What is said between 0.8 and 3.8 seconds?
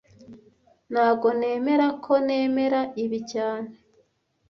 Ntago nemera ko nemera ibi cyane